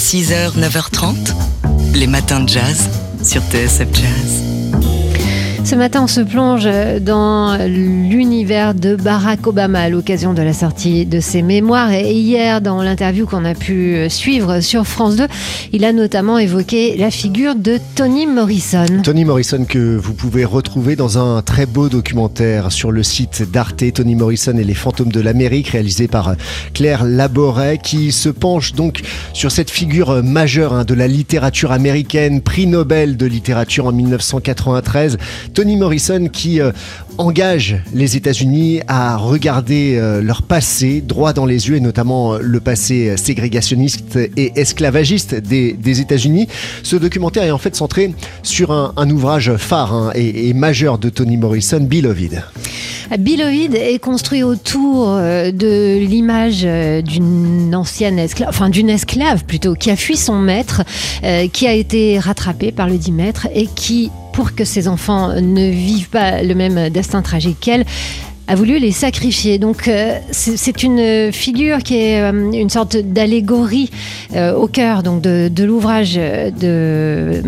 6h, 0.00 0.58
9h30, 0.58 1.14
les 1.94 2.06
matins 2.06 2.40
de 2.40 2.48
jazz 2.48 2.88
sur 3.22 3.42
TSF 3.42 3.86
Jazz. 3.92 4.49
Ce 5.62 5.76
matin, 5.76 6.02
on 6.02 6.06
se 6.06 6.20
plonge 6.20 6.68
dans 7.00 7.56
l'univers 7.66 8.74
de 8.74 8.96
Barack 8.96 9.46
Obama 9.46 9.80
à 9.80 9.88
l'occasion 9.88 10.34
de 10.34 10.42
la 10.42 10.52
sortie 10.52 11.06
de 11.06 11.20
ses 11.20 11.42
mémoires. 11.42 11.92
Et 11.92 12.12
hier, 12.12 12.60
dans 12.60 12.82
l'interview 12.82 13.26
qu'on 13.26 13.44
a 13.44 13.54
pu 13.54 14.08
suivre 14.08 14.60
sur 14.60 14.86
France 14.86 15.16
2, 15.16 15.26
il 15.72 15.84
a 15.84 15.92
notamment 15.92 16.38
évoqué 16.38 16.96
la 16.96 17.10
figure 17.10 17.54
de 17.54 17.78
Toni 17.94 18.26
Morrison. 18.26 18.86
Toni 19.04 19.24
Morrison 19.24 19.64
que 19.64 19.96
vous 19.96 20.14
pouvez 20.14 20.44
retrouver 20.44 20.96
dans 20.96 21.18
un 21.18 21.42
très 21.42 21.66
beau 21.66 21.88
documentaire 21.88 22.72
sur 22.72 22.90
le 22.90 23.02
site 23.02 23.48
d'Arte, 23.50 23.92
Toni 23.92 24.16
Morrison 24.16 24.56
et 24.56 24.64
les 24.64 24.74
fantômes 24.74 25.12
de 25.12 25.20
l'Amérique, 25.20 25.68
réalisé 25.68 26.08
par 26.08 26.34
Claire 26.74 27.04
Laboret, 27.04 27.78
qui 27.78 28.10
se 28.10 28.28
penche 28.28 28.72
donc 28.72 29.02
sur 29.34 29.52
cette 29.52 29.70
figure 29.70 30.22
majeure 30.24 30.72
hein, 30.72 30.84
de 30.84 30.94
la 30.94 31.06
littérature 31.06 31.70
américaine, 31.70 32.40
prix 32.40 32.66
Nobel 32.66 33.16
de 33.16 33.26
littérature 33.26 33.86
en 33.86 33.92
1993. 33.92 35.18
Toni 35.54 35.76
Morrison 35.76 36.28
qui 36.32 36.60
euh, 36.60 36.72
engage 37.18 37.76
les 37.92 38.16
États-Unis 38.16 38.80
à 38.88 39.16
regarder 39.16 39.96
euh, 39.96 40.22
leur 40.22 40.42
passé 40.42 41.00
droit 41.00 41.32
dans 41.32 41.46
les 41.46 41.68
yeux 41.68 41.76
et 41.76 41.80
notamment 41.80 42.34
euh, 42.34 42.38
le 42.40 42.60
passé 42.60 43.16
ségrégationniste 43.16 44.18
et 44.36 44.52
esclavagiste 44.56 45.34
des, 45.34 46.00
États-Unis. 46.00 46.46
Ce 46.82 46.96
documentaire 46.96 47.42
est 47.42 47.50
en 47.50 47.58
fait 47.58 47.74
centré 47.74 48.14
sur 48.42 48.70
un, 48.70 49.10
ouvrage 49.10 49.56
phare 49.56 49.92
hein, 49.92 50.12
et, 50.14 50.52
majeur 50.54 50.98
de 50.98 51.08
Toni 51.08 51.36
Morrison, 51.36 51.80
Beloved. 51.80 52.42
Beloved 53.18 53.74
est 53.74 53.98
construit 53.98 54.44
autour 54.44 55.16
de 55.16 55.98
l'image 55.98 56.62
d'une 56.62 57.74
ancienne 57.74 58.20
esclave, 58.20 58.48
enfin 58.50 58.68
d'une 58.70 58.88
esclave 58.88 59.44
plutôt, 59.44 59.74
qui 59.74 59.90
a 59.90 59.96
fui 59.96 60.16
son 60.16 60.38
maître, 60.38 60.82
qui 61.52 61.66
a 61.66 61.72
été 61.72 62.20
rattrapé 62.20 62.70
par 62.70 62.88
le 62.88 62.98
dit 62.98 63.10
maître 63.10 63.48
et 63.52 63.66
qui 63.66 64.10
pour 64.32 64.54
que 64.54 64.64
ses 64.64 64.88
enfants 64.88 65.40
ne 65.40 65.70
vivent 65.70 66.10
pas 66.10 66.42
le 66.42 66.54
même 66.54 66.90
destin 66.90 67.22
tragique 67.22 67.58
qu'elle, 67.60 67.84
a 68.50 68.56
voulu 68.56 68.78
les 68.78 68.90
sacrifier. 68.90 69.58
Donc 69.58 69.86
euh, 69.86 70.18
c'est 70.32 70.82
une 70.82 71.32
figure 71.32 71.78
qui 71.78 71.96
est 71.96 72.20
euh, 72.20 72.50
une 72.52 72.68
sorte 72.68 72.96
d'allégorie 72.96 73.90
euh, 74.34 74.54
au 74.54 74.66
cœur 74.66 75.04
donc 75.04 75.22
de, 75.22 75.48
de 75.48 75.64
l'ouvrage 75.64 76.16
de 76.16 77.42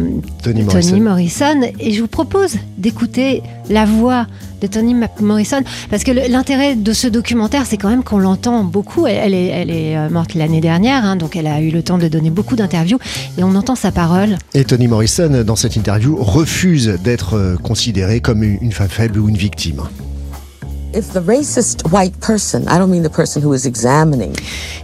Morrison. 0.47 1.01
Morrison. 1.01 1.61
Et 1.81 1.91
je 1.91 2.01
vous 2.01 2.09
propose 2.09 2.55
d'écouter 2.79 3.43
la 3.69 3.85
voix 3.85 4.27
de 4.63 4.67
Toni 4.67 4.97
Morrison 5.21 5.63
parce 5.91 6.05
que 6.05 6.13
l'intérêt 6.13 6.77
de 6.77 6.93
ce 6.93 7.09
documentaire 7.09 7.67
c'est 7.67 7.77
quand 7.77 7.91
même 7.91 8.05
qu'on 8.05 8.19
l'entend 8.19 8.65
beaucoup. 8.65 9.07
Elle, 9.07 9.35
elle 9.35 9.71
est, 9.71 9.91
est 9.91 10.09
morte 10.09 10.35
l'année 10.35 10.61
dernière, 10.61 11.05
hein, 11.05 11.17
donc 11.17 11.37
elle 11.37 11.47
a 11.47 11.61
eu 11.61 11.71
le 11.71 11.83
temps 11.83 11.99
de 11.99 12.09
donner 12.09 12.31
beaucoup 12.31 12.57
d'interviews 12.57 12.99
et 13.39 13.45
on 13.45 13.55
entend 13.55 13.75
sa 13.75 13.91
parole. 13.93 14.37
Et 14.55 14.65
Toni 14.65 14.89
Morrison, 14.89 15.43
dans 15.45 15.57
cette 15.57 15.77
interview, 15.77 16.17
refuse 16.17 16.99
d'être 17.03 17.35
euh, 17.35 17.57
considérée 17.57 18.21
comme 18.21 18.43
une 18.43 18.73
femme 18.73 18.89
faible 18.89 19.19
ou 19.19 19.29
une 19.29 19.37
victime. 19.37 19.83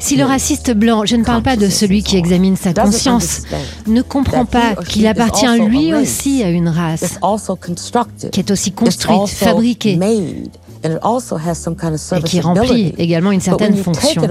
Si 0.00 0.16
le 0.16 0.24
raciste 0.24 0.72
blanc, 0.72 1.04
je 1.04 1.16
ne 1.16 1.24
parle 1.24 1.42
pas 1.42 1.56
de 1.56 1.68
celui 1.68 2.02
qui 2.02 2.16
examine 2.16 2.56
sa 2.56 2.72
conscience, 2.72 3.42
ne 3.86 4.02
comprend 4.02 4.44
pas 4.44 4.74
qu'il 4.86 5.06
appartient 5.06 5.58
lui 5.66 5.94
aussi 5.94 6.42
à 6.42 6.50
une 6.50 6.68
race 6.68 7.02
it's 7.02 7.18
also 7.22 7.56
constructed, 7.56 8.30
qui 8.30 8.40
est 8.40 8.50
aussi 8.50 8.72
construite, 8.72 9.28
fabriquée 9.28 9.96
made, 9.96 10.48
and 10.84 10.92
it 10.92 10.98
also 11.02 11.36
has 11.36 11.54
some 11.54 11.76
kind 11.76 11.94
of 11.94 12.00
et 12.16 12.22
qui 12.22 12.40
remplit 12.40 12.94
également 12.98 13.32
une 13.32 13.40
certaine 13.40 13.76
fonction. 13.76 14.22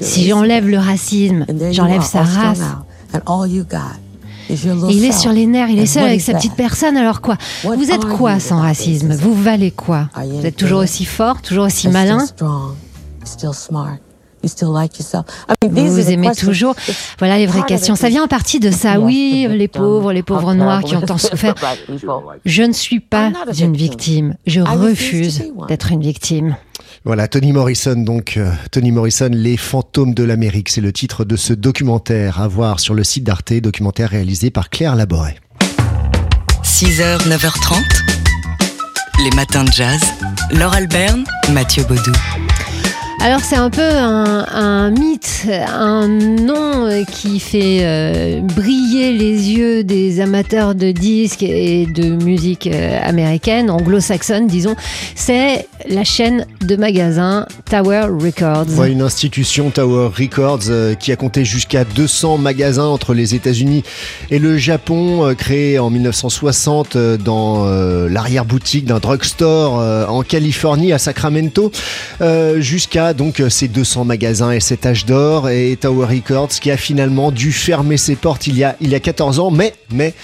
Si 0.00 0.26
j'enlève 0.26 0.68
le 0.68 0.78
racisme, 0.78 1.46
j'enlève 1.70 2.02
sa 2.02 2.22
race. 2.22 2.60
Il 4.50 5.04
est 5.04 5.12
sur 5.12 5.32
les 5.32 5.46
nerfs, 5.46 5.70
il 5.70 5.78
est 5.78 5.86
seul 5.86 6.04
avec 6.04 6.20
is 6.20 6.24
sa 6.24 6.34
petite 6.34 6.54
personne, 6.54 6.96
alors 6.96 7.20
quoi 7.20 7.36
What 7.64 7.76
Vous 7.76 7.90
êtes 7.90 8.04
are 8.04 8.16
quoi 8.16 8.38
sans 8.40 8.56
without 8.56 8.66
racisme 8.66 9.08
racism? 9.08 9.22
Vous 9.22 9.34
valez 9.34 9.70
quoi 9.70 10.08
Vous 10.16 10.46
êtes 10.46 10.56
toujours 10.56 10.80
aussi 10.80 11.04
fort, 11.04 11.42
toujours 11.42 11.66
aussi 11.66 11.88
malin 11.88 12.18
still 12.20 12.28
strong, 12.36 12.74
you're 13.20 13.26
still 13.28 13.54
smart, 13.54 13.98
you 14.42 14.48
still 14.48 14.68
like 14.72 14.98
yourself. 14.98 15.24
I 15.48 15.54
mean, 15.66 15.74
these 15.74 15.84
vous 15.84 15.98
are 15.98 16.02
vous 16.02 16.08
the 16.08 16.12
aimez 16.12 16.26
questions. 16.28 16.46
toujours 16.48 16.74
It's 16.88 16.96
Voilà 17.18 17.38
les 17.38 17.46
vraies 17.46 17.62
questions. 17.66 17.94
Ça 17.96 18.08
vient 18.08 18.24
en 18.24 18.28
partie 18.28 18.58
de 18.60 18.70
ça. 18.70 18.94
Yes, 18.94 19.00
Oui, 19.02 19.46
the 19.48 19.52
les 19.52 19.68
pauvres, 19.68 20.12
les 20.12 20.22
pauvres 20.22 20.54
noirs 20.54 20.82
qui 20.82 20.96
ont 20.96 21.00
tant 21.02 21.18
souffert. 21.18 21.54
Je 22.44 22.62
ne 22.62 22.72
suis 22.72 23.00
pas 23.00 23.28
I'm 23.28 23.32
not 23.32 23.38
a 23.52 23.64
une 23.64 23.76
victim. 23.76 23.76
victime. 23.76 24.36
Je 24.46 24.60
I 24.60 24.64
refuse 24.64 25.42
d'être 25.68 25.92
une 25.92 26.02
victime. 26.02 26.56
Voilà, 27.04 27.26
Toni 27.26 27.52
Morrison, 27.52 27.96
donc 27.96 28.36
euh, 28.36 28.52
Toni 28.70 28.92
Morrison, 28.92 29.28
Les 29.32 29.56
fantômes 29.56 30.14
de 30.14 30.22
l'Amérique, 30.22 30.68
c'est 30.68 30.80
le 30.80 30.92
titre 30.92 31.24
de 31.24 31.34
ce 31.34 31.52
documentaire 31.52 32.40
à 32.40 32.46
voir 32.46 32.78
sur 32.78 32.94
le 32.94 33.02
site 33.02 33.24
d'Arte, 33.24 33.52
documentaire 33.54 34.10
réalisé 34.10 34.50
par 34.50 34.70
Claire 34.70 34.94
Laboret. 34.94 35.36
6h, 36.62 37.26
9h30, 37.28 37.82
les 39.24 39.30
matins 39.34 39.64
de 39.64 39.72
jazz. 39.72 40.00
Laure 40.52 40.74
Alberne, 40.74 41.24
Mathieu 41.52 41.82
Baudou. 41.82 42.12
Alors 43.24 43.38
c'est 43.38 43.54
un 43.54 43.70
peu 43.70 43.88
un, 43.88 44.90
mythe, 44.90 45.46
un 45.48 46.08
nom 46.08 46.86
euh, 46.86 47.04
qui 47.04 47.38
fait 47.38 47.78
euh, 47.82 48.40
briller 48.40 49.12
les 49.12 49.52
yeux 49.52 49.84
des 49.84 50.20
amateurs 50.20 50.74
de 50.74 50.90
disques 50.90 51.44
et 51.44 51.86
de 51.86 52.16
musique 52.24 52.66
euh, 52.66 52.98
américaine, 53.00 53.70
anglo-saxonne 53.70 54.48
disons. 54.48 54.74
C'est 55.14 55.68
la 55.88 56.02
chaîne 56.02 56.46
de 56.62 56.74
magasins 56.74 57.46
Tower 57.70 58.06
Records. 58.10 58.76
Ouais, 58.76 58.90
une 58.90 59.02
institution 59.02 59.70
Tower 59.70 60.10
Records 60.18 60.96
qui 60.98 61.12
a 61.12 61.16
compté 61.16 61.44
jusqu'à 61.44 61.84
200 61.84 62.38
magasins 62.38 62.86
entre 62.86 63.14
les 63.14 63.36
États-Unis 63.36 63.84
et 64.30 64.38
le 64.38 64.58
Japon, 64.58 65.26
euh, 65.26 65.34
créé 65.34 65.78
en 65.78 65.90
1960 65.90 66.96
euh, 66.96 67.16
dans 67.16 67.64
l'arrière-boutique 68.08 68.86
d'un 68.86 68.98
drugstore 68.98 69.74
en 70.08 70.22
Californie 70.22 70.92
à 70.92 70.98
Sacramento, 70.98 71.70
euh, 72.20 72.60
donc 73.14 73.40
euh, 73.40 73.48
ces 73.48 73.68
200 73.68 74.04
magasins 74.04 74.52
et 74.52 74.60
cet 74.60 74.86
âge 74.86 75.06
d'or 75.06 75.48
et 75.48 75.76
Tower 75.80 76.06
Records 76.06 76.48
qui 76.48 76.70
a 76.70 76.76
finalement 76.76 77.30
dû 77.30 77.52
fermer 77.52 77.96
ses 77.96 78.16
portes 78.16 78.46
il 78.46 78.56
y 78.56 78.64
a 78.64 78.76
il 78.80 78.90
y 78.90 78.94
a 78.94 79.00
14 79.00 79.38
ans, 79.38 79.50
mais 79.50 79.74
mais 79.92 80.14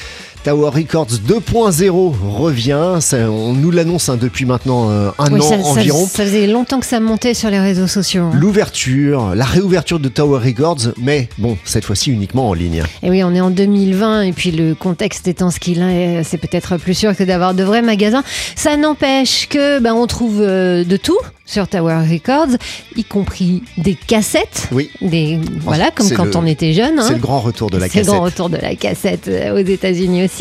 Tower 0.48 0.70
Records 0.70 1.08
2.0 1.28 2.14
revient, 2.38 2.96
Ça, 3.00 3.18
on 3.30 3.52
nous 3.52 3.70
l'annonce 3.70 4.08
hein, 4.08 4.16
depuis 4.18 4.46
maintenant 4.46 4.88
euh, 4.90 5.10
un 5.18 5.30
Oui, 5.30 5.40
an 5.40 5.42
ça, 5.42 5.58
ça- 5.62 5.68
environ. 5.68 6.06
ça 6.10 6.24
faisait 6.24 6.46
longtemps 6.46 6.80
que 6.80 6.86
ça 6.86 7.00
montait 7.00 7.34
sur 7.34 7.50
les 7.50 7.58
réseaux 7.60 7.86
sociaux. 7.86 8.22
hein. 8.22 8.30
L'ouverture, 8.34 9.34
la 9.34 9.44
réouverture 9.44 10.00
de 10.00 10.08
Tower 10.08 10.38
Records, 10.42 10.94
mais 10.96 11.28
bon, 11.36 11.58
cette 11.64 11.84
fois-ci 11.84 12.10
uniquement 12.12 12.48
en 12.48 12.54
ligne. 12.54 12.82
Et 13.02 13.10
oui, 13.10 13.22
on 13.24 13.34
est 13.34 13.42
en 13.42 13.50
2020 13.50 14.22
et 14.22 14.32
puis 14.32 14.50
le 14.50 14.74
contexte 14.74 15.28
étant 15.28 15.50
ce 15.50 15.60
qu'il 15.60 15.82
est, 15.82 16.22
c'est 16.24 16.38
peut-être 16.38 16.78
plus 16.78 16.94
sûr 16.94 17.14
que 17.14 17.24
d'avoir 17.24 17.52
de 17.52 17.62
vrais 17.62 17.82
magasins. 17.82 18.22
Ça 18.56 18.78
n'empêche 18.78 19.48
que 19.50 19.80
ben, 19.80 19.92
on 19.92 20.06
trouve 20.06 20.40
euh, 20.40 20.82
de 20.82 20.96
tout 20.96 21.18
sur 21.44 21.66
Tower 21.66 22.00
Records, 22.10 22.56
y 22.94 23.04
compris 23.04 23.62
des 23.78 23.94
cassettes. 23.94 24.68
Oui. 24.70 24.90
Des, 25.00 25.40
voilà, 25.62 25.90
comme 25.90 26.06
c'est 26.06 26.14
quand 26.14 26.26
le- 26.26 26.36
on 26.36 26.44
était 26.44 26.74
jeune. 26.74 26.96
C'est 27.00 27.08
hein. 27.08 27.12
le 27.14 27.18
grand 27.20 27.40
retour 27.40 27.70
de 27.70 27.78
la 27.78 27.88
C'est 27.88 28.00
le 28.00 28.04
cassette. 28.04 28.14
grand 28.14 28.20
retour 28.22 28.50
de 28.50 28.58
la 28.58 28.74
cassette 28.74 29.28
euh, 29.28 29.54
aux 29.54 29.66
États-Unis 29.66 30.24
aussi. 30.26 30.37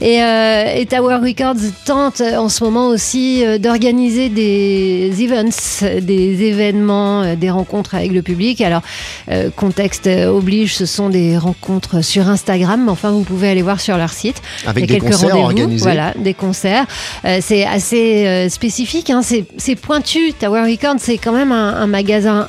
Et, 0.00 0.22
euh, 0.22 0.74
et 0.74 0.86
Tower 0.86 1.16
Records 1.16 1.60
tente 1.84 2.20
euh, 2.20 2.36
en 2.36 2.48
ce 2.48 2.62
moment 2.64 2.88
aussi 2.88 3.44
euh, 3.44 3.58
d'organiser 3.58 4.28
des 4.28 5.12
events, 5.20 6.00
des 6.00 6.42
événements, 6.42 7.34
des 7.34 7.50
rencontres 7.50 7.94
avec 7.94 8.12
le 8.12 8.22
public. 8.22 8.60
Alors, 8.60 8.82
euh, 9.30 9.50
contexte 9.54 10.06
oblige, 10.06 10.74
ce 10.76 10.86
sont 10.86 11.08
des 11.08 11.36
rencontres 11.36 12.02
sur 12.02 12.28
Instagram, 12.28 12.82
mais 12.84 12.90
enfin, 12.90 13.10
vous 13.10 13.22
pouvez 13.24 13.48
aller 13.48 13.62
voir 13.62 13.80
sur 13.80 13.96
leur 13.96 14.12
site. 14.12 14.40
Avec 14.66 14.84
Il 14.84 14.90
y 14.90 14.96
a 14.96 15.00
des 15.00 15.00
quelques 15.00 15.12
concerts 15.12 15.36
organisés. 15.36 15.82
Voilà, 15.82 16.14
des 16.16 16.34
concerts. 16.34 16.86
Euh, 17.24 17.38
c'est 17.40 17.64
assez 17.64 18.48
spécifique, 18.48 19.10
hein, 19.10 19.22
c'est 19.22 19.76
pointu. 19.76 20.32
Tower 20.32 20.62
Records, 20.62 20.96
c'est 20.98 21.18
quand 21.18 21.32
même 21.32 21.52
un, 21.52 21.74
un 21.74 21.86
magasin 21.86 22.48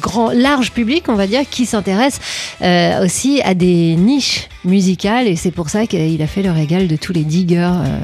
grand, 0.00 0.30
large 0.32 0.72
public, 0.72 1.04
on 1.08 1.14
va 1.14 1.26
dire, 1.26 1.42
qui 1.50 1.66
s'intéresse 1.66 2.18
aussi 3.02 3.40
à 3.42 3.54
des 3.54 3.96
niches 3.96 4.48
musicales, 4.64 5.26
et 5.26 5.36
c'est 5.36 5.50
pour 5.50 5.68
ça 5.70 5.86
qu'il 5.86 6.20
a 6.22 6.26
fait 6.26 6.42
le 6.42 6.50
régal 6.52 6.88
de 6.88 6.96
tous 6.96 7.12
les 7.12 7.24
diggers. 7.24 7.70
euh, 7.84 7.98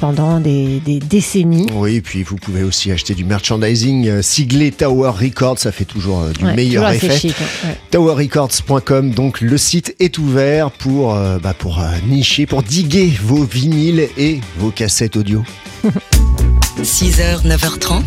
pendant 0.00 0.40
des, 0.40 0.80
des 0.80 0.98
décennies. 0.98 1.66
Oui, 1.74 1.96
et 1.96 2.00
puis 2.00 2.22
vous 2.22 2.36
pouvez 2.36 2.62
aussi 2.62 2.90
acheter 2.90 3.12
du 3.12 3.22
merchandising 3.22 4.08
euh, 4.08 4.22
siglé 4.22 4.70
Tower 4.72 5.10
Records, 5.10 5.58
ça 5.58 5.72
fait 5.72 5.84
toujours 5.84 6.20
euh, 6.22 6.32
du 6.32 6.42
Ouais, 6.42 6.54
meilleur 6.56 6.90
toujours 6.90 7.10
effet. 7.10 7.18
chic, 7.28 7.36
ouais. 7.38 7.76
Towerrecords.com, 7.90 9.10
donc 9.10 9.42
le 9.42 9.58
site 9.58 9.94
est 10.00 10.16
ouvert 10.16 10.70
pour, 10.70 11.14
euh, 11.14 11.38
bah, 11.38 11.52
pour 11.52 11.80
euh, 11.80 11.84
nicher, 12.08 12.46
pour 12.46 12.62
diguer 12.62 13.12
vos 13.22 13.44
vinyles 13.44 14.08
et 14.16 14.40
vos 14.56 14.70
cassettes 14.70 15.18
audio. 15.18 15.44
6h, 16.82 17.46
9h30, 17.46 18.02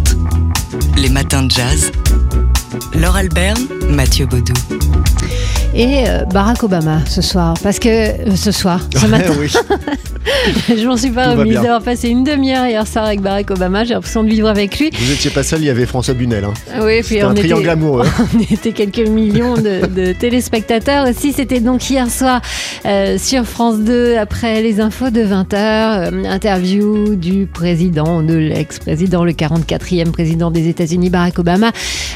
les 0.97 1.09
matins 1.09 1.43
de 1.43 1.51
jazz. 1.51 1.91
Laure 2.95 3.17
Alberne, 3.17 3.67
Mathieu 3.91 4.25
Baudou. 4.25 4.53
Et 5.77 6.05
euh, 6.09 6.25
Barack 6.25 6.63
Obama 6.63 7.01
ce 7.05 7.21
soir, 7.21 7.53
parce 7.61 7.77
que 7.77 7.87
euh, 7.87 8.35
ce 8.35 8.51
soir, 8.51 8.81
ce 8.95 9.05
matin. 9.05 9.33
Je 10.69 10.85
m'en 10.87 10.97
suis 10.97 11.11
pas 11.11 11.33
Tout 11.33 11.39
remise 11.39 11.55
d'avoir 11.55 11.81
passé 11.81 12.09
une 12.09 12.23
demi-heure 12.23 12.65
hier 12.65 12.87
soir 12.87 13.05
avec 13.05 13.21
Barack 13.21 13.51
Obama. 13.51 13.83
J'ai 13.83 13.93
l'impression 13.93 14.23
de 14.23 14.29
vivre 14.29 14.47
avec 14.47 14.77
lui. 14.79 14.89
Vous 14.93 15.11
étiez 15.11 15.29
pas 15.31 15.43
seul, 15.43 15.61
il 15.61 15.65
y 15.65 15.69
avait 15.69 15.85
François 15.85 16.13
Bunel. 16.13 16.43
Hein. 16.45 16.53
Oui, 16.81 16.99
puis 17.01 17.15
C'était 17.15 17.21
un 17.21 17.31
on 17.31 17.33
triangle 17.33 17.61
était, 17.61 17.69
amoureux. 17.71 18.05
on 18.35 18.39
était 18.53 18.71
quelques 18.71 19.07
millions 19.07 19.55
de, 19.55 19.85
de 19.85 20.13
téléspectateurs 20.13 21.07
aussi. 21.07 21.33
C'était 21.33 21.59
donc 21.59 21.89
hier 21.89 22.09
soir 22.09 22.41
euh, 22.85 23.17
sur 23.17 23.45
France 23.45 23.79
2 23.79 24.17
après 24.17 24.61
les 24.61 24.79
infos 24.79 25.09
de 25.09 25.21
20h. 25.21 26.25
interview 26.27 27.15
du 27.15 27.47
président, 27.47 28.21
de 28.21 28.33
l'ex-président, 28.35 29.23
le 29.23 29.31
44e 29.31 30.11
président 30.11 30.51
des 30.51 30.67
États-Unis, 30.67 31.09
Barack 31.09 31.39
Obama, 31.39 31.71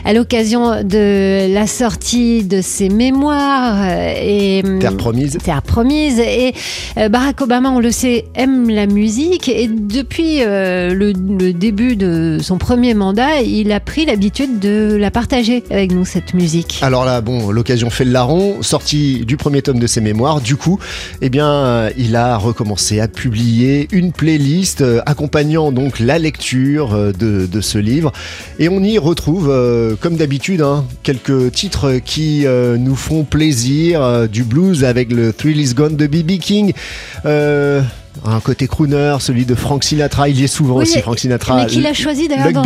à 0.06 0.14
l'occasion 0.14 0.84
de 0.84 1.54
la 1.54 1.68
sortie 1.68 2.44
de 2.44 2.62
ses 2.62 2.90
mémoires. 2.90 3.82
euh, 3.84 4.14
et, 4.18 4.64
Terre 4.80 4.98
promise. 4.98 5.38
Terre 5.44 5.62
promise. 5.62 6.20
Et 6.20 6.54
euh, 6.98 7.10
Barack 7.10 7.42
Obama, 7.42 7.70
on 7.70 7.80
le 7.80 7.92
sait, 7.92 8.01
aime 8.36 8.70
la 8.70 8.88
musique. 8.88 9.50
Et 9.50 9.68
depuis 9.68 10.44
euh, 10.44 10.94
le, 10.94 11.14
début 11.54 11.96
de 11.96 12.38
son 12.42 12.58
premier 12.58 12.94
mandat, 12.94 13.42
il 13.42 13.72
a 13.72 13.80
pris 13.80 14.06
l'habitude 14.06 14.60
de 14.60 14.96
la 14.96 15.12
partager 15.12 15.64
avec 15.70 15.92
nous, 15.92 16.06
cette 16.06 16.34
musique. 16.34 16.80
Alors 16.82 17.06
là, 17.06 17.22
bon, 17.22 17.52
l'occasion 17.52 17.90
fait 17.90 18.06
le 18.06 18.12
larron, 18.12 18.62
sorti 18.62 19.26
du 19.26 19.38
premier 19.38 19.62
tome 19.62 19.80
de 19.80 19.88
ses 19.88 20.02
mémoires. 20.02 20.42
Du 20.42 20.56
coup, 20.56 20.80
eh 21.22 21.30
bien, 21.30 21.50
euh, 21.50 21.92
il 21.98 22.16
a 22.16 22.38
recommencé 22.38 23.00
à 23.00 23.08
publier 23.08 23.88
une 23.92 24.12
playlist 24.12 24.82
euh, 24.82 25.02
accompagnant 25.06 25.72
donc 25.72 26.00
la 26.00 26.18
lecture 26.18 27.14
de, 27.14 27.62
ce 27.62 27.78
livre. 27.78 28.12
Et 28.60 28.70
on 28.70 28.82
y 28.82 28.98
retrouve, 28.98 29.54
comme 30.00 30.16
d'habitude, 30.16 30.62
hein, 30.62 30.86
quelques 31.04 31.52
titres 31.52 32.00
qui 32.04 32.46
nous 32.80 32.96
font 32.96 33.24
plaisir, 33.24 34.28
du 34.28 34.44
blues 34.44 34.84
avec 34.84 35.12
le 35.12 35.32
Thrill 35.32 35.60
Is 35.60 35.74
Gone 35.74 35.96
de 35.96 36.08
B.B. 36.08 36.40
King. 36.40 36.74
Un 38.26 38.40
côté 38.40 38.68
crooner, 38.68 39.16
celui 39.20 39.46
de 39.46 39.56
Frank 39.56 39.84
Sinatra, 39.84 40.28
il 40.30 40.40
y 40.40 40.44
est 40.44 40.48
souvent 40.48 40.76
Oui, 40.76 40.84
aussi, 40.84 41.00
Frank 41.02 41.18
Sinatra. 41.18 41.56
Mais 41.64 41.66
qu'il 41.68 41.86
a 41.86 41.94
choisi 41.94 42.28
d'ailleurs 42.28 42.52
dans, 42.52 42.64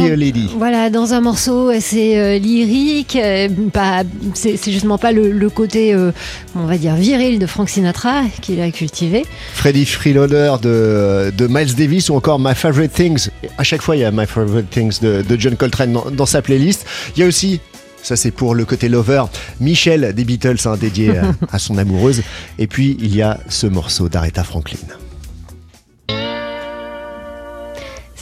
voilà, 0.58 0.90
dans 0.90 1.14
un 1.14 1.22
morceau 1.22 1.70
assez 1.70 2.18
euh, 2.18 2.38
lyrique. 2.40 3.16
euh, 3.16 3.48
pas, 3.72 4.04
c'est, 4.34 4.58
c'est 4.58 4.72
justement 4.72 4.98
pas 4.98 5.12
le, 5.12 5.32
le 5.32 5.50
côté, 5.50 5.94
euh, 5.94 6.12
on 6.56 6.66
va 6.66 6.78
dire, 6.78 6.96
viril 6.96 7.40
de 7.40 7.46
Frank 7.46 7.70
Sinatra 7.70 8.24
qu'il 8.42 8.60
a 8.60 8.72
cultivé. 8.72 9.26
Freddy 9.54 9.86
Freeloader 9.86 10.56
de, 10.62 11.32
de 11.38 11.48
Miles 11.48 11.76
Davis 11.76 12.10
ou 12.10 12.16
encore 12.16 12.40
My 12.40 12.56
Favorite 12.56 12.94
Things. 12.94 13.30
À 13.58 13.64
chaque 13.64 13.82
fois, 13.82 13.96
il 13.96 14.00
y 14.00 14.06
a 14.06 14.12
My 14.12 14.26
Favorite 14.26 14.70
Things 14.70 15.00
de, 15.02 15.22
de 15.22 15.40
John 15.40 15.56
Coltrane 15.56 15.94
dans, 15.94 16.10
dans 16.12 16.26
sa 16.26 16.42
playlist. 16.42 16.86
Il 17.16 17.20
y 17.20 17.24
a 17.24 17.28
aussi, 17.28 17.60
ça 18.02 18.16
c'est 18.16 18.32
pour 18.32 18.56
le 18.56 18.66
côté 18.66 18.90
lover, 18.90 19.24
Michel 19.62 20.14
des 20.14 20.26
Beatles, 20.26 20.58
hein, 20.66 20.76
dédié 20.76 21.18
à, 21.20 21.32
à 21.52 21.60
son 21.60 21.78
amoureuse. 21.78 22.24
Et 22.58 22.68
puis, 22.68 22.98
il 23.00 23.16
y 23.16 23.22
a 23.22 23.40
ce 23.48 23.68
morceau 23.68 24.10
d'Aretha 24.10 24.44
Franklin. 24.44 24.80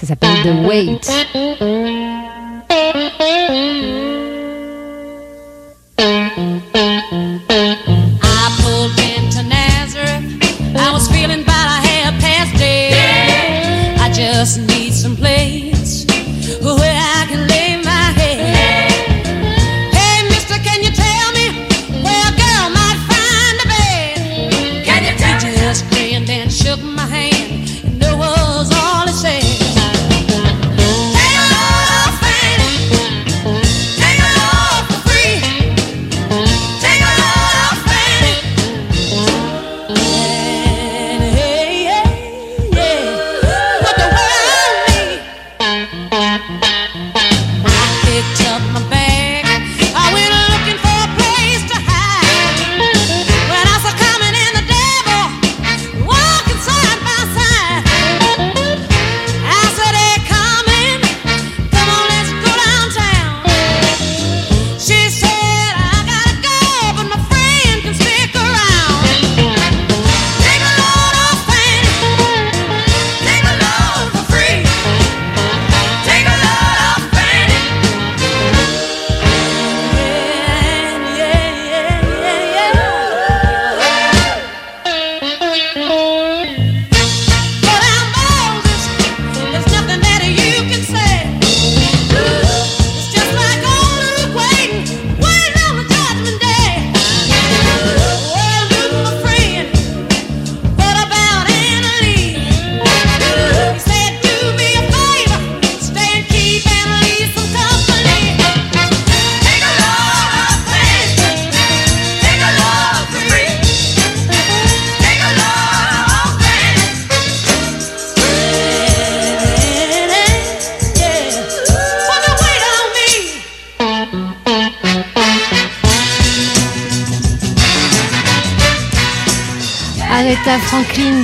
Ça 0.04 0.08
s'appelle 0.08 0.44
The 0.44 0.68
Wait. 0.68 2.23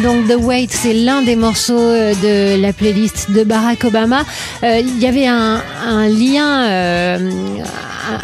Donc 0.10 0.28
The 0.28 0.42
Wait, 0.44 0.68
c'est 0.72 0.94
l'un 0.94 1.22
des 1.22 1.36
morceaux 1.36 1.78
euh, 1.78 2.14
de 2.16 2.60
la 2.60 2.74
playlist 2.74 3.30
de 3.30 3.44
Barack 3.44 3.84
Obama. 3.84 4.24
Euh, 4.64 4.80
Il 4.80 4.98
y 5.00 5.06
avait 5.06 5.28
un, 5.28 5.62
lien, 6.08 6.64
euh, 6.68 7.30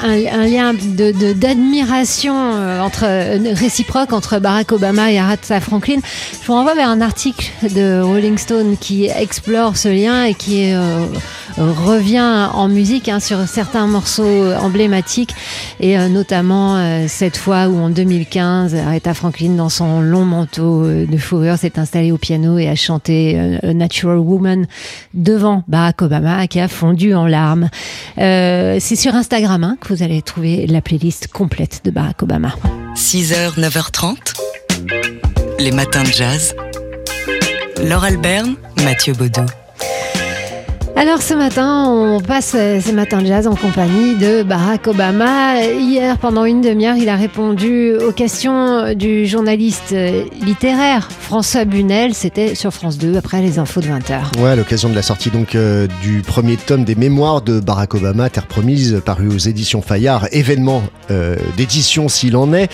un, 0.01 0.45
lien 0.47 0.73
de- 0.73 1.11
de- 1.11 1.33
d'admiration 1.33 2.33
euh, 2.35 2.81
entre 2.81 3.03
euh, 3.03 3.37
réciproque 3.53 4.13
entre 4.13 4.39
Barack 4.39 4.71
Obama 4.71 5.11
et 5.11 5.19
Aretha 5.19 5.59
Franklin. 5.59 5.99
Je 6.41 6.47
vous 6.47 6.53
renvoie 6.53 6.73
vers 6.73 6.89
un 6.89 7.01
article 7.01 7.51
de 7.75 8.01
Rolling 8.01 8.39
Stone 8.39 8.77
qui 8.79 9.05
explore 9.05 9.77
ce 9.77 9.89
lien 9.89 10.23
et 10.23 10.33
qui 10.33 10.73
euh, 10.73 11.05
revient 11.57 12.49
en 12.53 12.67
musique 12.67 13.09
hein, 13.09 13.19
sur 13.19 13.47
certains 13.47 13.87
morceaux 13.87 14.53
emblématiques 14.53 15.33
et 15.79 15.97
euh, 15.97 16.09
notamment 16.09 16.77
euh, 16.77 17.05
cette 17.07 17.37
fois 17.37 17.67
où 17.67 17.77
en 17.77 17.89
2015 17.89 18.75
Aretha 18.75 19.13
Franklin 19.13 19.51
dans 19.51 19.69
son 19.69 20.01
long 20.01 20.25
manteau 20.25 20.83
euh, 20.83 21.05
de 21.05 21.17
fourrure 21.17 21.57
s'est 21.57 21.79
installée 21.79 22.11
au 22.11 22.17
piano 22.17 22.57
et 22.57 22.67
a 22.67 22.75
chanté 22.75 23.39
A 23.63 23.73
Natural 23.73 24.17
Woman 24.17 24.67
devant 25.13 25.63
Barack 25.67 26.01
Obama 26.01 26.47
qui 26.47 26.59
a 26.59 26.67
fondu 26.67 27.13
en 27.13 27.27
larmes. 27.27 27.69
C'est 28.17 28.95
sur 28.95 29.15
Instagram 29.15 29.63
hein, 29.63 29.77
que 29.79 29.93
vous 29.93 30.03
allez 30.03 30.21
trouver 30.21 30.67
la 30.67 30.81
playlist 30.81 31.27
complète 31.27 31.81
de 31.83 31.91
Barack 31.91 32.23
Obama. 32.23 32.53
6h, 32.95 33.59
9h30. 33.59 34.15
Les 35.59 35.71
matins 35.71 36.03
de 36.03 36.11
jazz. 36.11 36.55
Laure 37.83 38.03
Alberne, 38.03 38.55
Mathieu 38.83 39.13
Baudou. 39.13 39.45
Alors 40.97 41.21
ce 41.21 41.33
matin, 41.33 41.89
on 41.89 42.21
passe 42.21 42.53
euh, 42.55 42.79
ces 42.79 42.93
matins 42.93 43.21
de 43.21 43.27
jazz 43.27 43.47
en 43.47 43.55
compagnie 43.55 44.15
de 44.15 44.43
Barack 44.43 44.87
Obama. 44.87 45.61
Hier, 45.61 46.17
pendant 46.17 46.45
une 46.45 46.61
demi-heure, 46.61 46.95
il 46.95 47.09
a 47.09 47.17
répondu 47.17 47.95
aux 47.97 48.13
questions 48.13 48.93
du 48.93 49.25
journaliste 49.25 49.93
littéraire 50.41 51.09
François 51.11 51.65
Bunel. 51.65 52.13
C'était 52.13 52.55
sur 52.55 52.71
France 52.71 52.97
2 52.97 53.17
après 53.17 53.41
les 53.41 53.59
infos 53.59 53.81
de 53.81 53.87
20h. 53.87 54.39
Ouais, 54.39 54.51
à 54.51 54.55
l'occasion 54.55 54.87
de 54.87 54.95
la 54.95 55.01
sortie 55.01 55.31
donc 55.31 55.55
euh, 55.55 55.87
du 56.01 56.21
premier 56.21 56.55
tome 56.55 56.85
des 56.85 56.95
mémoires 56.95 57.41
de 57.41 57.59
Barack 57.59 57.95
Obama, 57.95 58.29
Terre 58.29 58.47
promise, 58.47 59.01
paru 59.03 59.27
aux 59.27 59.37
éditions 59.37 59.81
Fayard, 59.81 60.29
événement 60.31 60.81
euh, 61.11 61.35
d'édition 61.57 62.07
s'il 62.07 62.37
en 62.37 62.53
est. 62.53 62.71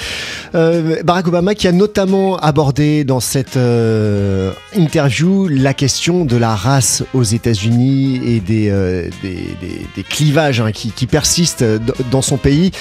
Barack 0.53 1.27
Obama 1.27 1.55
qui 1.55 1.67
a 1.67 1.71
notamment 1.71 2.37
abordé 2.37 3.03
dans 3.03 3.19
cette 3.19 3.57
interview 4.75 5.47
la 5.47 5.73
question 5.73 6.23
de 6.23 6.37
la 6.37 6.53
race 6.53 7.03
aux 7.15 7.23
États-Unis 7.23 8.10
et 8.15 8.39
des, 8.39 8.69
euh, 8.69 9.09
des, 9.21 9.35
des- 9.61 9.87
des 9.95 10.03
clivages 10.03 10.61
hein, 10.61 10.71
qui, 10.71 10.91
qui 10.91 11.07
persistent 11.07 11.63
dans 12.11 12.21
son 12.21 12.37
pays. 12.37 12.71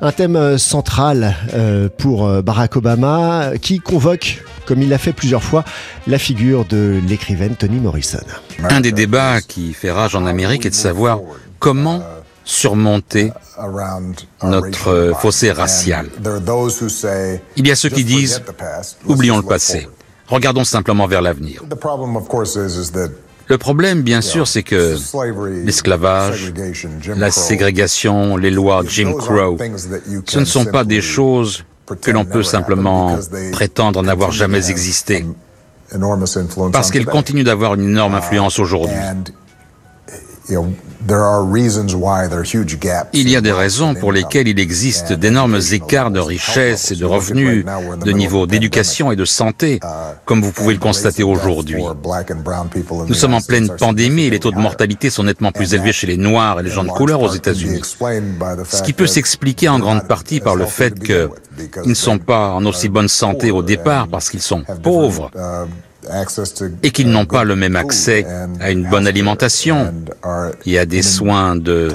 Un 0.00 0.12
thème 0.12 0.36
euh, 0.36 0.58
central 0.58 1.36
euh, 1.54 1.88
pour 1.96 2.28
Barack 2.42 2.76
Obama 2.76 3.52
qui 3.60 3.78
convoque, 3.80 4.42
comme 4.66 4.82
il 4.82 4.88
l'a 4.88 4.98
fait 4.98 5.12
plusieurs 5.12 5.42
fois, 5.44 5.64
la 6.06 6.18
figure 6.18 6.64
de 6.64 7.00
l'écrivaine 7.08 7.54
Toni 7.56 7.78
Morrison. 7.80 8.20
Un 8.70 8.80
des 8.80 8.92
débats 8.92 9.40
qui 9.40 9.72
fait 9.74 9.90
rage 9.90 10.14
en 10.16 10.26
Amérique 10.26 10.64
est 10.66 10.70
de 10.70 10.74
savoir 10.74 11.20
comment 11.58 12.02
surmonter 12.46 13.32
notre 14.42 15.12
fossé 15.20 15.50
racial. 15.52 16.06
Il 17.56 17.66
y 17.66 17.70
a 17.70 17.76
ceux 17.76 17.88
qui 17.88 18.04
disent 18.04 18.42
oublions 19.06 19.36
le 19.36 19.42
passé, 19.42 19.88
regardons 20.28 20.64
simplement 20.64 21.06
vers 21.06 21.22
l'avenir. 21.22 21.62
Le 23.48 23.58
problème, 23.58 24.02
bien 24.02 24.20
sûr, 24.20 24.48
c'est 24.48 24.62
que 24.62 24.96
l'esclavage, 25.64 26.52
la 27.16 27.30
ségrégation, 27.30 28.36
les 28.36 28.50
lois 28.50 28.82
Jim 28.86 29.14
Crow, 29.16 29.58
ce 30.26 30.38
ne 30.38 30.44
sont 30.44 30.64
pas 30.64 30.84
des 30.84 31.00
choses 31.00 31.64
que 32.00 32.10
l'on 32.10 32.24
peut 32.24 32.42
simplement 32.42 33.18
prétendre 33.52 34.02
n'avoir 34.02 34.32
jamais 34.32 34.70
existé, 34.70 35.26
parce 36.72 36.90
qu'elles 36.90 37.06
continuent 37.06 37.44
d'avoir 37.44 37.74
une 37.74 37.84
énorme 37.84 38.14
influence 38.14 38.58
aujourd'hui. 38.58 38.96
Il 43.12 43.28
y 43.28 43.36
a 43.36 43.40
des 43.42 43.52
raisons 43.52 43.94
pour 43.94 44.10
lesquelles 44.10 44.48
il 44.48 44.58
existe 44.58 45.12
d'énormes 45.12 45.60
écarts 45.72 46.10
de 46.10 46.20
richesse 46.20 46.92
et 46.92 46.96
de 46.96 47.04
revenus, 47.04 47.64
de 48.02 48.12
niveau 48.12 48.46
d'éducation 48.46 49.12
et 49.12 49.16
de 49.16 49.26
santé, 49.26 49.80
comme 50.24 50.40
vous 50.40 50.52
pouvez 50.52 50.72
le 50.72 50.80
constater 50.80 51.22
aujourd'hui. 51.22 51.84
Nous 53.06 53.14
sommes 53.14 53.34
en 53.34 53.42
pleine 53.42 53.68
pandémie 53.76 54.24
et 54.24 54.30
les 54.30 54.40
taux 54.40 54.50
de 54.50 54.58
mortalité 54.58 55.10
sont 55.10 55.24
nettement 55.24 55.52
plus 55.52 55.74
élevés 55.74 55.92
chez 55.92 56.06
les 56.06 56.16
Noirs 56.16 56.60
et 56.60 56.62
les 56.62 56.70
gens 56.70 56.84
de 56.84 56.90
couleur 56.90 57.20
aux 57.20 57.32
États-Unis. 57.32 57.82
Ce 58.70 58.82
qui 58.82 58.94
peut 58.94 59.06
s'expliquer 59.06 59.68
en 59.68 59.78
grande 59.78 60.08
partie 60.08 60.40
par 60.40 60.56
le 60.56 60.64
fait 60.64 60.98
qu'ils 60.98 61.28
ne 61.84 61.94
sont 61.94 62.18
pas 62.18 62.50
en 62.52 62.64
aussi 62.64 62.88
bonne 62.88 63.08
santé 63.08 63.50
au 63.50 63.62
départ 63.62 64.08
parce 64.08 64.30
qu'ils 64.30 64.42
sont 64.42 64.64
pauvres 64.82 65.30
et 66.82 66.90
qu'ils 66.90 67.10
n'ont 67.10 67.26
pas 67.26 67.44
le 67.44 67.56
même 67.56 67.76
accès 67.76 68.26
à 68.60 68.70
une 68.70 68.88
bonne 68.88 69.06
alimentation. 69.06 69.92
et 70.66 70.78
à 70.78 70.86
des 70.86 71.02
soins 71.02 71.56
de 71.56 71.88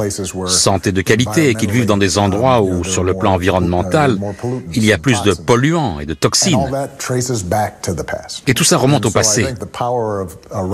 santé 0.48 0.92
de 0.92 1.02
qualité 1.02 1.50
et 1.50 1.56
qu'ils 1.56 1.72
vivent 1.72 1.86
dans 1.86 1.98
des 1.98 2.18
endroits 2.18 2.62
où, 2.62 2.84
sur 2.84 3.04
le 3.04 3.14
plan 3.14 3.34
environnemental, 3.34 4.18
il 4.74 4.86
y 4.86 4.94
a 4.94 4.98
plus 4.98 5.22
de 5.24 5.34
polluants 5.34 6.00
et 6.00 6.06
de 6.06 6.14
toxines. 6.14 6.70
Et 8.48 8.54
tout 8.54 8.64
ça 8.64 8.78
remonte 8.78 9.06
au 9.06 9.12
passé. 9.12 9.46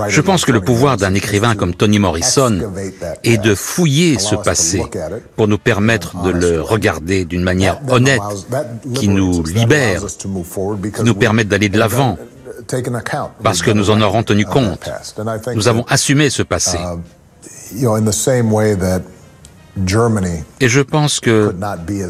Je 0.08 0.22
pense 0.22 0.46
que 0.46 0.52
le 0.52 0.62
pouvoir 0.62 0.98
d'un 0.98 1.14
écrivain 1.14 1.56
comme 1.56 1.74
Toni 1.74 2.00
Morrison 2.00 2.60
est 3.24 3.38
de 3.38 3.56
fouiller 3.56 4.20
ce 4.20 4.36
passé 4.36 4.84
pour 5.36 5.48
nous 5.48 5.58
permettre 5.58 6.22
de 6.24 6.30
le 6.30 6.62
regarder 6.62 7.26
d'une 7.26 7.44
manière 7.44 7.80
honnête, 7.90 8.22
qui 8.94 9.08
nous 9.08 9.44
libère, 9.44 10.04
qui 10.08 11.04
nous 11.04 11.16
permet 11.16 11.44
d'aller 11.44 11.70
de 11.70 11.78
l'avant, 11.78 12.18
parce 13.44 13.62
que 13.62 13.72
nous 13.72 13.90
en 13.90 14.02
aurons 14.02 14.24
tenu 14.24 14.46
compte. 14.46 14.90
Nous 15.54 15.68
avons 15.68 15.86
assumé 15.88 16.30
ce 16.30 16.44
passé. 16.44 16.78
Et 20.62 20.70
je 20.70 20.82
pense 20.82 21.20
que, 21.20 21.54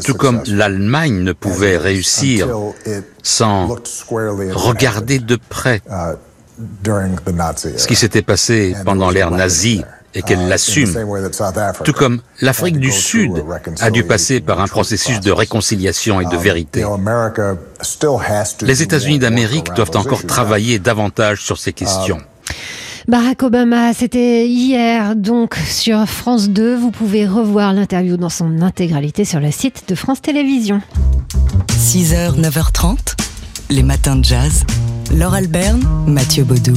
tout 0.04 0.14
comme 0.14 0.42
l'Allemagne 0.46 1.22
ne 1.22 1.32
pouvait 1.32 1.76
réussir 1.76 2.48
sans 3.22 3.76
regarder 4.54 5.18
de 5.18 5.36
près 5.48 5.82
ce 7.76 7.86
qui 7.86 7.96
s'était 7.96 8.22
passé 8.22 8.74
pendant 8.84 9.10
l'ère 9.10 9.30
nazie 9.30 9.84
et 10.16 10.22
qu'elle 10.22 10.48
l'assume, 10.48 10.92
tout 11.84 11.92
comme 11.92 12.20
l'Afrique 12.40 12.78
du 12.78 12.90
Sud 12.90 13.44
a 13.80 13.90
dû 13.90 14.02
passer 14.02 14.40
par 14.40 14.60
un 14.60 14.66
processus 14.66 15.20
de 15.20 15.30
réconciliation 15.30 16.20
et 16.20 16.24
de 16.24 16.36
vérité. 16.36 16.84
Les 18.62 18.82
États-Unis 18.82 19.18
d'Amérique 19.18 19.72
doivent 19.74 19.94
encore 19.94 20.24
travailler 20.24 20.78
davantage 20.78 21.44
sur 21.44 21.58
ces 21.58 21.74
questions. 21.74 22.18
Barack 23.08 23.44
Obama, 23.44 23.92
c'était 23.92 24.48
hier 24.48 25.14
donc 25.14 25.54
sur 25.54 26.08
France 26.08 26.48
2. 26.48 26.74
Vous 26.74 26.90
pouvez 26.90 27.24
revoir 27.26 27.72
l'interview 27.72 28.16
dans 28.16 28.30
son 28.30 28.62
intégralité 28.62 29.24
sur 29.24 29.38
le 29.38 29.52
site 29.52 29.84
de 29.88 29.94
France 29.94 30.22
Télévisions. 30.22 30.80
6h, 31.78 32.40
9h30, 32.40 33.14
les 33.70 33.84
matins 33.84 34.16
de 34.16 34.24
jazz. 34.24 34.64
Laure 35.14 35.34
Alberne, 35.34 35.82
Mathieu 36.06 36.44
Baudou. 36.44 36.74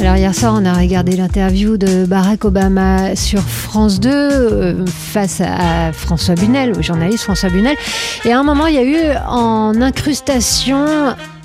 Alors 0.00 0.16
hier 0.16 0.34
soir, 0.34 0.54
on 0.56 0.64
a 0.64 0.74
regardé 0.74 1.16
l'interview 1.16 1.76
de 1.76 2.04
Barack 2.06 2.44
Obama 2.44 3.16
sur 3.16 3.40
France 3.42 4.00
2 4.00 4.10
euh, 4.10 4.86
face 4.86 5.40
à 5.40 5.92
François 5.92 6.34
Bunel, 6.34 6.72
au 6.78 6.82
journaliste 6.82 7.24
François 7.24 7.48
Bunel. 7.48 7.76
Et 8.24 8.32
à 8.32 8.38
un 8.38 8.42
moment, 8.42 8.66
il 8.66 8.74
y 8.74 8.78
a 8.78 8.84
eu 8.84 9.16
en 9.28 9.80
incrustation 9.80 10.86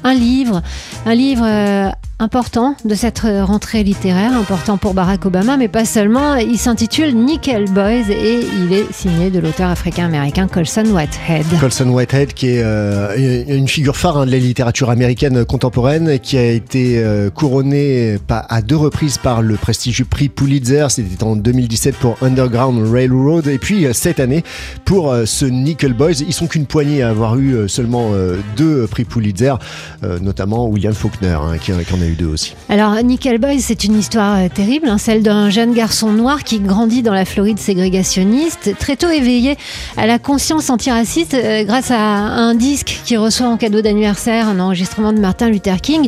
un 0.09 0.13
livre, 0.15 0.61
un 1.05 1.13
livre 1.13 1.45
euh, 1.45 1.89
important 2.17 2.75
de 2.83 2.95
cette 2.95 3.19
rentrée 3.19 3.83
littéraire, 3.83 4.33
important 4.33 4.77
pour 4.77 4.93
Barack 4.93 5.25
Obama, 5.25 5.55
mais 5.55 5.67
pas 5.67 5.85
seulement. 5.85 6.35
Il 6.35 6.57
s'intitule 6.57 7.15
Nickel 7.15 7.65
Boys 7.71 8.09
et 8.09 8.39
il 8.59 8.73
est 8.73 8.91
signé 8.91 9.29
de 9.29 9.39
l'auteur 9.39 9.69
africain-américain 9.69 10.47
Colson 10.47 10.85
Whitehead. 10.87 11.45
Colson 11.61 11.89
Whitehead, 11.89 12.33
qui 12.33 12.47
est 12.47 12.61
euh, 12.63 13.45
une 13.47 13.67
figure 13.67 13.95
phare 13.95 14.17
hein, 14.17 14.25
de 14.25 14.31
la 14.31 14.39
littérature 14.39 14.89
américaine 14.89 15.45
contemporaine, 15.45 16.19
qui 16.19 16.37
a 16.37 16.45
été 16.51 16.97
euh, 16.97 17.29
couronné 17.29 18.17
pas- 18.27 18.45
à 18.49 18.61
deux 18.63 18.75
reprises 18.75 19.17
par 19.19 19.41
le 19.43 19.55
prestigieux 19.55 20.05
prix 20.05 20.27
Pulitzer. 20.27 20.87
C'était 20.89 21.23
en 21.23 21.35
2017 21.35 21.95
pour 21.95 22.17
Underground 22.21 22.85
Railroad, 22.91 23.47
et 23.47 23.59
puis 23.59 23.85
euh, 23.85 23.93
cette 23.93 24.19
année 24.19 24.43
pour 24.85 25.11
euh, 25.11 25.25
ce 25.25 25.45
Nickel 25.45 25.93
Boys. 25.93 26.21
Ils 26.27 26.33
sont 26.33 26.47
qu'une 26.47 26.65
poignée 26.65 27.01
à 27.03 27.09
avoir 27.09 27.37
eu 27.37 27.53
euh, 27.53 27.67
seulement 27.69 28.09
euh, 28.13 28.37
deux 28.57 28.87
prix 28.87 29.05
Pulitzer, 29.05 29.53
euh, 29.98 29.98
notamment 30.21 30.67
William 30.67 30.93
Faulkner, 30.93 31.37
hein, 31.41 31.57
qui, 31.57 31.71
en 31.73 32.01
a 32.01 32.05
eu 32.05 32.15
deux 32.15 32.27
aussi. 32.27 32.55
Alors, 32.69 32.93
Nickel 33.03 33.37
Boys, 33.37 33.59
c'est 33.59 33.83
une 33.83 33.97
histoire 33.97 34.37
euh, 34.37 34.47
terrible, 34.47 34.87
hein, 34.87 34.97
celle 34.97 35.23
d'un 35.23 35.49
jeune 35.49 35.73
garçon 35.73 36.11
noir 36.11 36.43
qui 36.43 36.59
grandit 36.59 37.01
dans 37.01 37.13
la 37.13 37.25
Floride 37.25 37.59
ségrégationniste, 37.59 38.77
très 38.79 38.95
tôt 38.95 39.09
éveillé 39.09 39.57
à 39.97 40.07
la 40.07 40.19
conscience 40.19 40.69
antiraciste 40.69 41.33
euh, 41.33 41.63
grâce 41.63 41.91
à 41.91 41.99
un 41.99 42.55
disque 42.55 43.01
qu'il 43.05 43.17
reçoit 43.17 43.47
en 43.47 43.57
cadeau 43.57 43.81
d'anniversaire, 43.81 44.47
un 44.47 44.59
enregistrement 44.59 45.13
de 45.13 45.19
Martin 45.19 45.49
Luther 45.49 45.81
King. 45.81 46.07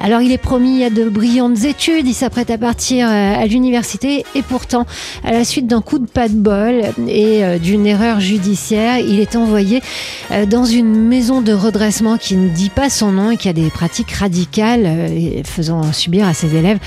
Alors, 0.00 0.20
il 0.20 0.32
est 0.32 0.38
promis 0.38 0.84
à 0.84 0.90
de 0.90 1.08
brillantes 1.08 1.64
études, 1.64 2.06
il 2.06 2.14
s'apprête 2.14 2.50
à 2.50 2.58
partir 2.58 3.08
euh, 3.08 3.42
à 3.42 3.46
l'université 3.46 4.24
et 4.34 4.42
pourtant, 4.42 4.86
à 5.24 5.32
la 5.32 5.44
suite 5.44 5.66
d'un 5.66 5.80
coup 5.80 5.98
de 5.98 6.06
pas 6.06 6.28
de 6.28 6.34
bol 6.34 6.82
et 7.08 7.44
euh, 7.44 7.58
d'une 7.58 7.86
erreur 7.86 8.20
judiciaire, 8.20 8.98
il 8.98 9.20
est 9.20 9.36
envoyé 9.36 9.82
euh, 10.30 10.46
dans 10.46 10.64
une 10.64 10.94
maison 10.94 11.40
de 11.40 11.52
redressement 11.52 12.16
qui 12.16 12.36
ne 12.36 12.48
dit 12.48 12.70
pas 12.70 12.90
son 12.90 13.12
nom 13.12 13.29
qui 13.36 13.48
a 13.48 13.52
des 13.52 13.70
pratiques 13.70 14.12
radicales 14.12 14.84
euh, 14.84 15.42
faisant 15.44 15.92
subir 15.92 16.26
à 16.26 16.34
ses 16.34 16.54
élèves 16.54 16.78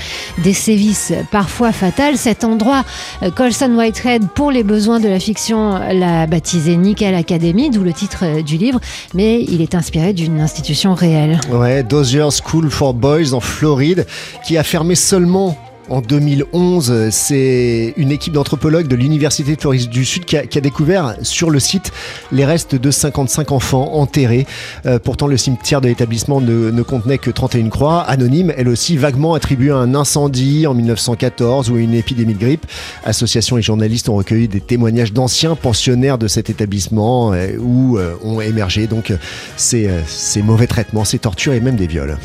des 0.42 0.52
sévices 0.52 1.12
parfois 1.30 1.72
fatals. 1.72 2.16
Cet 2.16 2.44
endroit, 2.44 2.84
euh, 3.22 3.30
Colson 3.30 3.74
Whitehead, 3.76 4.28
pour 4.34 4.50
les 4.50 4.62
besoins 4.62 5.00
de 5.00 5.08
la 5.08 5.20
fiction, 5.20 5.78
l'a 5.92 6.26
baptisé 6.26 6.76
Nickel 6.76 7.14
Academy, 7.14 7.70
d'où 7.70 7.82
le 7.82 7.92
titre 7.92 8.24
euh, 8.24 8.42
du 8.42 8.56
livre, 8.56 8.80
mais 9.14 9.42
il 9.42 9.60
est 9.60 9.74
inspiré 9.74 10.12
d'une 10.12 10.40
institution 10.40 10.94
réelle. 10.94 11.40
Ouais, 11.50 11.82
Dozier 11.82 12.28
School 12.30 12.70
for 12.70 12.94
Boys 12.94 13.32
en 13.32 13.40
Floride, 13.40 14.06
qui 14.46 14.56
a 14.56 14.62
fermé 14.62 14.94
seulement 14.94 15.56
en 15.88 16.00
2011. 16.00 17.10
C'est 17.10 17.94
une 17.96 18.10
équipe 18.10 18.32
d'anthropologues 18.32 18.88
de 18.88 18.96
l'Université 18.96 19.54
de 19.54 19.60
Floride 19.60 19.88
du 19.88 20.04
Sud 20.04 20.24
qui 20.24 20.36
a, 20.36 20.60
découvert 20.60 21.16
sur 21.22 21.50
le 21.50 21.60
site 21.60 21.92
les 22.32 22.44
restes 22.44 22.74
de 22.74 22.90
55 22.90 23.52
enfants 23.52 23.94
enterrés. 23.94 24.46
Euh, 24.86 24.98
pourtant, 24.98 25.26
le 25.26 25.36
cimetière 25.36 25.80
de 25.80 25.88
l'établissement 25.88 26.40
ne, 26.40 26.82
contenait 26.82 27.18
que 27.18 27.30
31 27.30 27.68
croix, 27.68 28.02
anonymes, 28.02 28.52
elle 28.56 28.68
aussi 28.68 28.96
vaguement 28.96 29.34
attribuées 29.34 29.70
à 29.70 29.76
un 29.76 29.94
incendie 29.94 30.66
en 30.66 30.74
1914 30.74 31.70
ou 31.70 31.76
à 31.76 31.80
une 31.80 31.94
épidémie 31.94 32.34
de 32.34 32.40
grippe. 32.40 32.66
Associations 33.04 33.58
et 33.58 33.62
journalistes 33.62 34.08
ont 34.08 34.16
recueilli 34.16 34.48
des 34.48 34.60
témoignages 34.60 35.12
d'anciens 35.12 35.54
pensionnaires 35.54 36.18
de 36.18 36.28
cet 36.28 36.50
établissement 36.50 37.32
euh, 37.32 37.56
où 37.58 37.98
euh, 37.98 38.14
ont 38.24 38.40
émergé 38.40 38.86
donc 38.86 39.12
ces, 39.56 39.90
ces 40.06 40.42
mauvais 40.42 40.66
traitements, 40.66 41.04
ces 41.04 41.18
tortures 41.18 41.52
et 41.52 41.60
même 41.60 41.76
des 41.76 41.86
viols. 41.86 42.16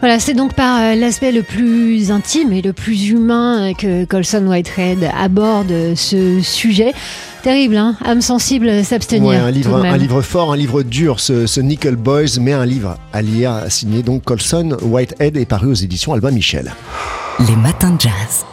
Voilà, 0.00 0.18
c'est 0.18 0.34
donc 0.34 0.54
par 0.54 0.94
l'aspect 0.96 1.32
le 1.32 1.42
plus 1.42 2.10
intime 2.10 2.52
et 2.52 2.62
le 2.62 2.72
plus 2.72 3.05
humains 3.08 3.74
que 3.74 4.04
Colson 4.04 4.46
Whitehead 4.46 5.10
aborde 5.16 5.94
ce 5.94 6.40
sujet. 6.42 6.92
Terrible, 7.42 7.76
hein 7.76 7.96
âme 8.04 8.20
sensible 8.20 8.84
s'abstenir. 8.84 9.28
Ouais, 9.28 9.36
un 9.36 9.50
livre, 9.50 9.76
un 9.76 10.22
fort, 10.22 10.52
un 10.52 10.56
livre 10.56 10.82
dur, 10.82 11.20
ce, 11.20 11.46
ce 11.46 11.60
Nickel 11.60 11.96
Boys, 11.96 12.40
mais 12.40 12.52
un 12.52 12.66
livre 12.66 12.96
à 13.12 13.22
lire, 13.22 13.66
signé 13.68 14.02
donc 14.02 14.24
Colson 14.24 14.76
Whitehead, 14.82 15.36
est 15.36 15.44
paru 15.44 15.68
aux 15.68 15.74
éditions 15.74 16.12
Albin 16.12 16.32
Michel. 16.32 16.72
Les 17.48 17.56
matins 17.56 17.90
de 17.90 18.00
jazz. 18.00 18.44